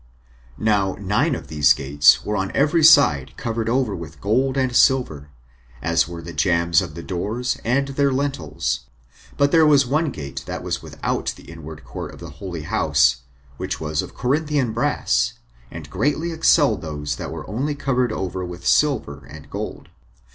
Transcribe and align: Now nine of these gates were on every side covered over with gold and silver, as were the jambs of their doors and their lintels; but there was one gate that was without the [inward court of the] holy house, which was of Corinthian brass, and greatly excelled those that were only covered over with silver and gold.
Now 0.57 0.97
nine 0.99 1.35
of 1.35 1.45
these 1.47 1.73
gates 1.73 2.25
were 2.25 2.35
on 2.35 2.51
every 2.55 2.83
side 2.83 3.37
covered 3.37 3.69
over 3.69 3.95
with 3.95 4.19
gold 4.19 4.57
and 4.57 4.75
silver, 4.75 5.29
as 5.79 6.07
were 6.07 6.23
the 6.23 6.33
jambs 6.33 6.81
of 6.81 6.95
their 6.95 7.03
doors 7.03 7.59
and 7.63 7.89
their 7.89 8.11
lintels; 8.11 8.79
but 9.37 9.51
there 9.51 9.63
was 9.67 9.85
one 9.85 10.09
gate 10.09 10.43
that 10.47 10.63
was 10.63 10.81
without 10.81 11.33
the 11.37 11.43
[inward 11.43 11.83
court 11.85 12.15
of 12.15 12.19
the] 12.19 12.31
holy 12.41 12.63
house, 12.63 13.17
which 13.57 13.79
was 13.79 14.01
of 14.01 14.15
Corinthian 14.15 14.73
brass, 14.73 15.33
and 15.69 15.87
greatly 15.91 16.31
excelled 16.31 16.81
those 16.81 17.17
that 17.17 17.31
were 17.31 17.47
only 17.47 17.75
covered 17.75 18.11
over 18.11 18.43
with 18.43 18.65
silver 18.65 19.23
and 19.29 19.51
gold. 19.51 19.89